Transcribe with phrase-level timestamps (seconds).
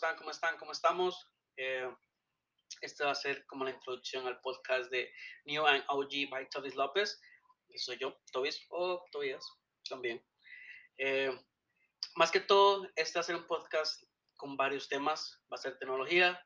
[0.00, 0.16] están?
[0.16, 0.56] ¿Cómo están?
[0.56, 1.28] ¿Cómo estamos?
[1.58, 1.94] Eh,
[2.80, 5.12] este va a ser como la introducción al podcast de
[5.44, 7.20] New and OG by Tobias López.
[7.68, 9.44] Eso soy yo, Tobias, o Tobias,
[9.86, 10.24] también.
[10.96, 11.38] Eh,
[12.14, 14.02] más que todo, este va a ser un podcast
[14.36, 15.38] con varios temas.
[15.52, 16.42] Va a ser tecnología,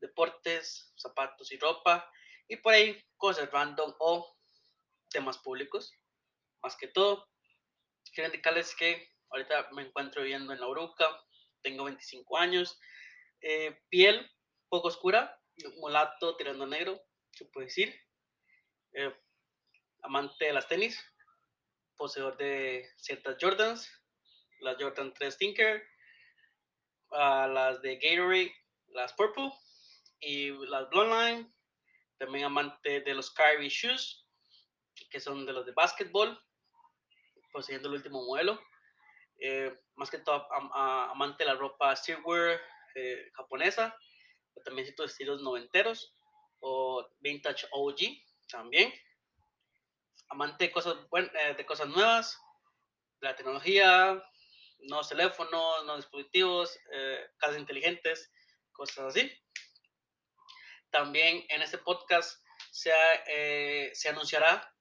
[0.00, 2.10] deportes, zapatos y ropa.
[2.48, 4.34] Y por ahí cosas random o
[5.10, 5.92] temas públicos.
[6.62, 7.28] Más que todo,
[8.14, 11.06] quiero indicarles que ahorita me encuentro viviendo en La Uruca,
[11.64, 12.78] tengo 25 años,
[13.40, 14.30] eh, piel
[14.68, 15.40] poco oscura,
[15.78, 17.00] mulato tirando negro,
[17.32, 18.00] se puede decir,
[18.92, 19.12] eh,
[20.02, 21.02] amante de las tenis,
[21.96, 23.90] poseedor de ciertas Jordans,
[24.60, 25.82] las Jordan 3 Tinker,
[27.10, 28.54] uh, las de Gatorade,
[28.88, 29.50] las Purple
[30.20, 31.50] y las Blonde
[32.18, 34.26] también amante de los Kyrie Shoes,
[35.10, 36.40] que son de los de basketball,
[37.52, 38.60] poseyendo el último modelo.
[39.38, 42.60] Eh, más que todo amante de la ropa streetwear
[42.94, 43.96] eh, japonesa,
[44.64, 46.14] también ciertos estilos noventeros
[46.60, 47.98] o vintage OG
[48.48, 48.92] también.
[50.28, 52.38] Amante de cosas, eh, de cosas nuevas,
[53.20, 54.22] de la tecnología,
[54.78, 56.78] nuevos teléfonos, nuevos dispositivos,
[57.38, 58.32] casas inteligentes,
[58.72, 59.30] cosas así.
[60.90, 62.92] También en este podcast se,
[63.92, 64.74] se anunciará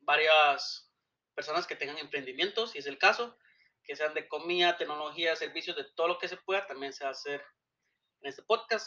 [0.00, 0.90] varias
[1.34, 3.36] personas que tengan emprendimientos, si es el caso,
[3.84, 7.10] que sean de comida, tecnología, servicios, de todo lo que se pueda, también se va
[7.10, 7.44] a hacer
[8.20, 8.86] en este podcast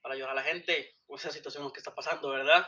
[0.00, 2.66] para ayudar a la gente con esa situación que está pasando, ¿verdad?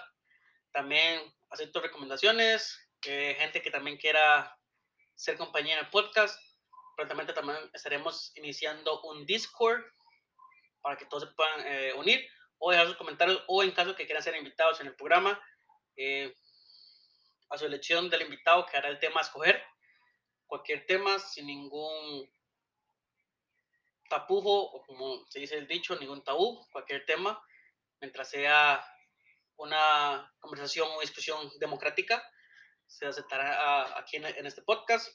[0.72, 4.56] También acepto recomendaciones, gente que también quiera
[5.14, 6.38] ser compañera en el podcast.
[6.96, 9.82] Prontamente también estaremos iniciando un Discord
[10.80, 14.04] para que todos se puedan eh, unir o dejar sus comentarios o en caso que
[14.04, 15.40] quieran ser invitados en el programa,
[15.96, 16.34] eh,
[17.50, 19.62] a su elección del invitado que hará el tema a escoger
[20.52, 22.30] cualquier tema sin ningún
[24.10, 27.42] tapujo, o como se dice el dicho, ningún tabú, cualquier tema,
[28.02, 28.84] mientras sea
[29.56, 32.22] una conversación o discusión democrática,
[32.86, 35.08] se aceptará aquí en, este podcast.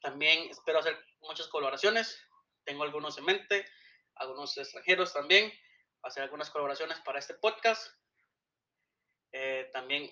[0.00, 2.20] También espero hacer muchas colaboraciones,
[2.64, 3.64] tengo algunos en mente,
[4.16, 5.52] algunos extranjeros también,
[6.02, 7.94] hacer algunas colaboraciones para este podcast.
[9.30, 10.10] Eh, también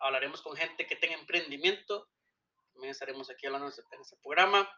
[0.00, 2.10] hablaremos con gente que tenga emprendimiento
[2.72, 4.68] también estaremos aquí hablando en este programa.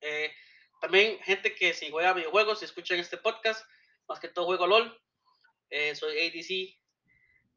[0.00, 0.32] Eh,
[0.80, 3.64] también gente que si juega videojuegos, si escuchan este podcast,
[4.08, 5.00] más que todo juego LOL.
[5.70, 6.78] Eh, soy ADC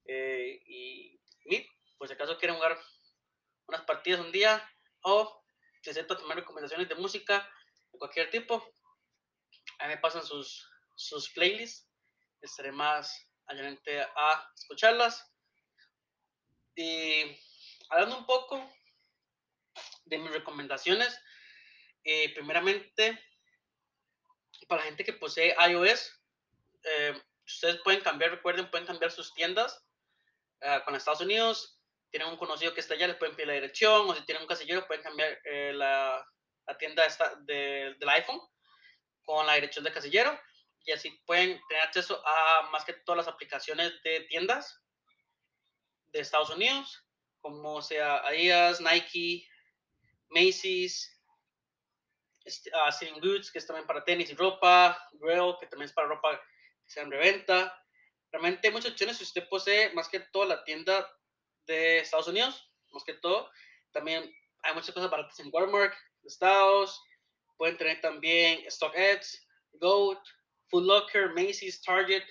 [0.05, 2.79] eh, y Meet, pues si acaso quieren jugar
[3.67, 4.67] unas partidas un día
[5.01, 5.43] o
[5.81, 7.47] si tomar recomendaciones de música
[7.91, 8.67] de cualquier tipo,
[9.79, 11.87] ahí me pasan sus, sus playlists.
[12.41, 15.31] Estaré más adelante a escucharlas.
[16.75, 17.37] Y
[17.89, 18.69] hablando un poco
[20.05, 21.19] de mis recomendaciones.
[22.03, 23.21] Eh, primeramente,
[24.67, 26.19] para la gente que posee iOS,
[26.83, 29.85] eh, ustedes pueden cambiar, recuerden, pueden cambiar sus tiendas
[30.61, 31.81] uh, con Estados Unidos.
[32.11, 34.47] Tienen un conocido que está allá, les pueden pedir la dirección, o si tienen un
[34.47, 36.25] casillero, pueden cambiar eh, la,
[36.67, 38.39] la, tienda esta de, del iPhone
[39.23, 40.39] con la dirección del casillero.
[40.85, 44.81] Y así pueden tener acceso a más que todas las aplicaciones de tiendas
[46.07, 47.05] de Estados Unidos,
[47.41, 49.48] como sea Adidas, Nike,
[50.29, 51.09] Macy's,
[52.45, 56.39] uh, Goods, que es también para tenis y ropa, Grail, que también es para ropa
[56.83, 57.75] que se en reventa.
[58.31, 61.07] Realmente hay muchas opciones si usted posee más que todo la tienda
[61.65, 63.49] de Estados Unidos, más que todo.
[63.91, 64.31] También
[64.63, 67.01] hay muchas cosas baratas en Walmart, Estados.
[67.57, 70.23] Pueden tener también StockX, Goat,
[70.69, 72.23] Food Locker, Macy's, Target,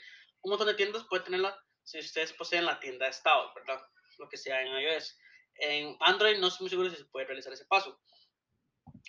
[0.43, 3.81] un montón de tiendas pueden tenerla si ustedes poseen la tienda de Estados, ¿verdad?
[4.19, 5.19] Lo que sea en iOS.
[5.59, 8.01] En Android no estoy muy seguro si se puede realizar ese paso.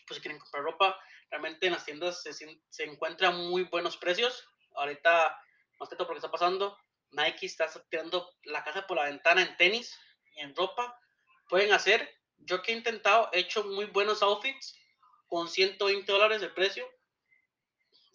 [0.07, 0.99] Pues si quieren comprar ropa,
[1.29, 4.47] realmente en las tiendas se, se encuentran muy buenos precios.
[4.75, 5.39] Ahorita,
[5.79, 6.77] más que todo por lo que está pasando,
[7.11, 9.97] Nike está tirando la casa por la ventana en tenis
[10.35, 10.99] y en ropa.
[11.47, 14.75] Pueden hacer, yo que he intentado, he hecho muy buenos outfits
[15.27, 16.87] con 120 dólares de precio,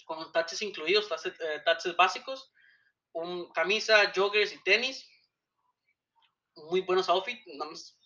[0.05, 2.53] con taches incluidos, taches, eh, básicos,
[3.13, 5.09] un, camisa, joggers y tenis.
[6.57, 7.43] Muy buenos outfits,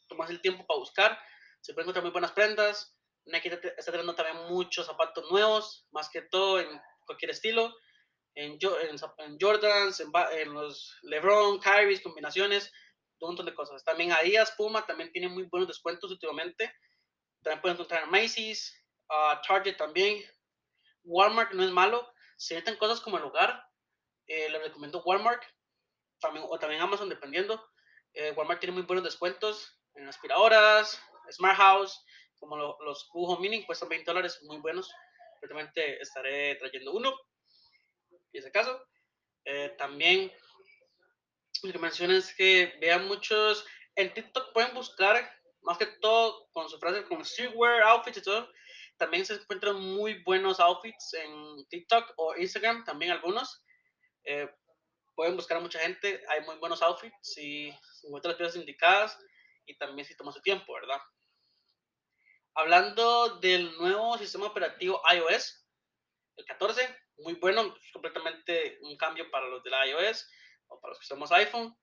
[0.08, 1.18] tomas el tiempo para buscar,
[1.60, 2.94] se pueden encontrar muy buenas prendas.
[3.26, 7.74] Nike está teniendo también muchos zapatos nuevos, más que todo en cualquier estilo.
[8.34, 12.72] En, en, Jordans, en, los LeBron, Kyrie, combinaciones,
[13.20, 13.84] un montón de cosas.
[13.84, 16.72] También Adidas, Puma también tienen muy buenos descuentos últimamente.
[17.42, 18.72] También pueden encontrar en Macy's,
[19.10, 20.22] uh, Target también.
[21.02, 22.08] Walmart no es malo.
[22.36, 23.62] Si necesitan cosas como el hogar,
[24.28, 25.42] eh, les recomiendo Walmart.
[26.20, 27.68] También, o también Amazon, dependiendo.
[28.14, 31.00] Eh, Walmart tiene muy buenos descuentos en aspiradoras,
[31.30, 32.04] Smart House,
[32.38, 34.90] como los Q Mini, cuestan 20 dólares, muy buenos.
[35.40, 37.14] Probablemente estaré trayendo uno,
[38.32, 38.80] y ese caso.
[39.44, 40.32] Eh, también
[41.62, 43.64] lo que mencioné es que vean muchos,
[43.96, 45.30] en TikTok pueden buscar
[45.62, 48.48] más que todo con su frase como streetwear, outfits y todo.
[48.96, 53.62] También se encuentran muy buenos outfits en TikTok o Instagram, también algunos.
[54.24, 54.48] Eh,
[55.14, 57.72] pueden buscar a mucha gente, hay muy buenos outfits si
[58.04, 59.18] encuentran las piezas indicadas
[59.68, 60.98] y también si toma su tiempo, ¿verdad?
[62.54, 65.64] Hablando del nuevo sistema operativo iOS,
[66.36, 70.28] el 14, muy bueno, completamente un cambio para los de la iOS
[70.68, 71.76] o para los que usamos iPhone,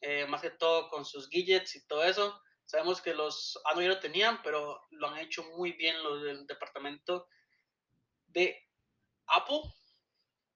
[0.00, 2.42] eh, más que todo con sus gadgets y todo eso.
[2.64, 7.28] Sabemos que los Android lo tenían, pero lo han hecho muy bien los del departamento
[8.26, 8.68] de
[9.26, 9.60] Apple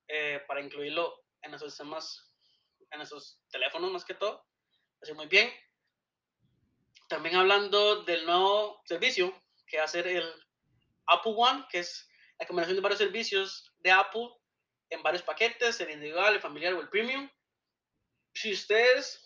[0.09, 2.35] eh, para incluirlo en esos sistemas,
[2.91, 4.45] en esos teléfonos más que todo.
[5.01, 5.53] Así muy bien.
[7.09, 9.33] También hablando del nuevo servicio
[9.67, 10.29] que va a ser el
[11.07, 12.09] Apple One, que es
[12.39, 14.29] la combinación de varios servicios de Apple
[14.91, 17.29] en varios paquetes, el individual, el familiar o el premium.
[18.35, 19.25] Si ustedes,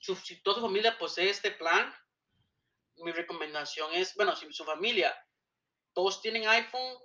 [0.00, 1.92] si toda su familia posee este plan,
[2.98, 5.14] mi recomendación es, bueno, si su familia,
[5.94, 6.96] todos tienen iPhone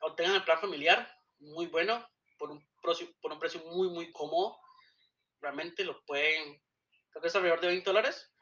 [0.00, 2.08] o tengan el plan familiar, muy bueno,
[2.38, 2.66] por un,
[3.20, 4.58] por un precio muy, muy cómodo,
[5.40, 6.60] realmente lo pueden,
[7.10, 8.32] creo que es alrededor de 20 dólares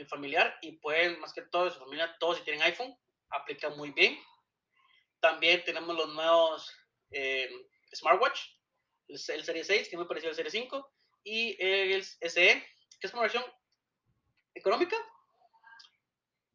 [0.00, 2.96] el familiar y pueden, más que todo, su familia, todos si tienen iPhone,
[3.28, 4.18] aplica muy bien.
[5.20, 6.74] También tenemos los nuevos
[7.10, 7.50] eh,
[7.94, 8.40] smartwatch,
[9.08, 10.90] el, Serie 6, que me pareció el Serie 5,
[11.24, 12.66] y el SE,
[12.98, 13.44] que es una versión
[14.54, 14.96] económica.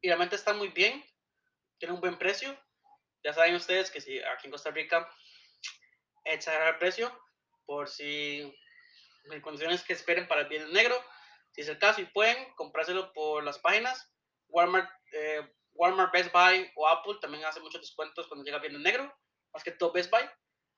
[0.02, 1.04] Y realmente está muy bien,
[1.78, 2.58] tiene un buen precio.
[3.24, 5.08] Ya saben ustedes que si aquí en Costa Rica
[6.24, 7.16] exagerar el precio,
[7.68, 8.52] por si
[9.32, 11.00] en condiciones que esperen para el bien negro,
[11.56, 14.12] si es el caso y pueden comprárselo por las páginas,
[14.50, 19.10] Walmart, eh, Walmart, Best Buy o Apple también hace muchos descuentos cuando llega bien negro,
[19.54, 20.30] más que todo Best Buy,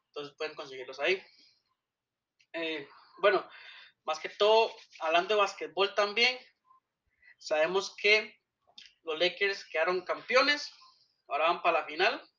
[0.10, 1.20] entonces pueden conseguirlos ahí.
[2.54, 2.88] Eh,
[3.18, 3.44] bueno,
[4.04, 6.38] más que todo, hablando de básquetbol también,
[7.40, 8.40] sabemos que
[9.02, 10.72] los Lakers quedaron campeones,
[11.28, 12.30] ahora van para la final,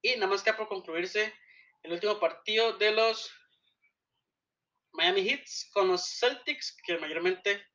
[0.00, 1.34] y nada más que por concluirse
[1.82, 3.32] el último partido de los
[4.92, 7.66] Miami Heats con los Celtics, que mayormente,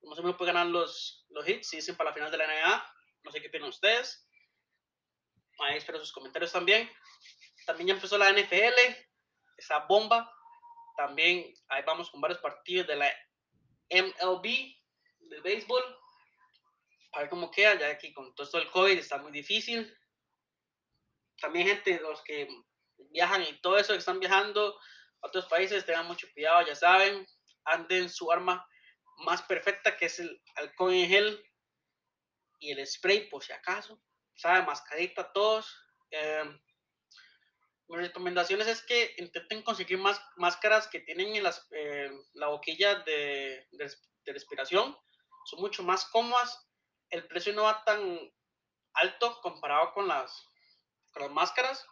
[0.00, 2.46] como se me puede ganar los, los Heats y dicen para la final de la
[2.46, 2.94] NBA.
[3.24, 4.28] No sé qué opinan ustedes.
[5.58, 6.90] Ahí espero sus comentarios también.
[7.66, 8.74] También ya empezó la NFL,
[9.56, 10.32] esa bomba.
[10.96, 13.12] También ahí vamos con varios partidos de la
[13.90, 14.42] MLB,
[15.20, 15.82] del béisbol.
[17.12, 19.94] A ver cómo queda, ya aquí con todo esto del COVID está muy difícil.
[21.40, 22.48] También gente, los que
[23.10, 24.78] viajan y todo eso, que están viajando,
[25.22, 27.26] otros países tengan mucho cuidado, ya saben,
[27.64, 28.66] anden su arma
[29.18, 31.52] más perfecta que es el alcohol en gel
[32.58, 34.00] y el spray por si acaso,
[34.34, 35.74] saben, mascarita todos.
[36.10, 36.44] Eh,
[37.88, 43.00] mis recomendaciones es que intenten conseguir más máscaras que tienen en las, eh, la boquilla
[43.00, 44.96] de, de, respiración,
[45.46, 46.68] son mucho más cómodas,
[47.10, 48.18] el precio no va tan
[48.94, 50.48] alto comparado con las,
[51.12, 51.86] con las máscaras,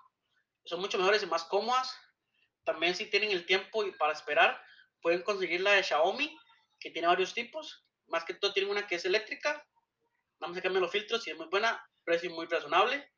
[0.64, 1.98] son mucho mejores y más cómodas
[2.70, 4.64] también si tienen el tiempo y para esperar,
[5.02, 6.38] pueden conseguir la de Xiaomi,
[6.78, 7.84] que tiene varios tipos.
[8.06, 9.66] Más que todo tienen una que es eléctrica.
[10.38, 13.12] Vamos a cambiar los filtros y es muy buena, precio muy razonable.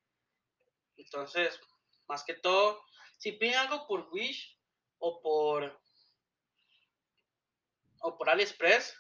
[0.96, 1.60] Entonces,
[2.08, 2.82] más que todo,
[3.18, 4.58] si piden algo por Wish
[4.98, 5.78] o por
[8.00, 8.96] o por AliExpress,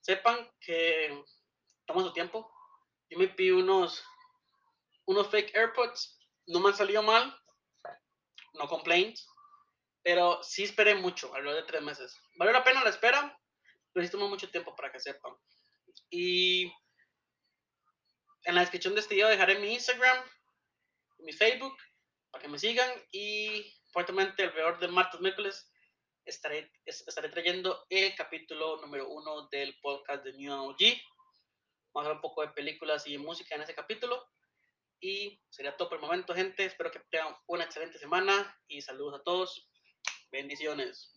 [0.00, 1.22] sepan que
[1.86, 2.52] toma su tiempo.
[3.08, 4.04] Yo me pido unos
[5.04, 7.32] unos fake AirPods, no me han salido mal,
[8.54, 9.28] no complaints.
[10.04, 12.20] Pero sí esperé mucho, alrededor de tres meses.
[12.36, 13.40] ¿Valió la pena la espera?
[13.92, 15.32] Pero sí tomó mucho tiempo para que sepan.
[16.10, 16.70] Y
[18.44, 20.22] en la descripción de este video dejaré mi Instagram,
[21.20, 21.74] mi Facebook,
[22.30, 22.90] para que me sigan.
[23.12, 25.72] Y fuertemente alrededor del martes, miércoles,
[26.26, 30.80] estaré, estaré trayendo el capítulo número uno del podcast de New OG.
[31.94, 34.28] Vamos a hablar un poco de películas y música en ese capítulo.
[35.00, 36.66] Y sería todo por el momento, gente.
[36.66, 39.70] Espero que tengan una excelente semana y saludos a todos.
[40.34, 41.08] Bendiciones.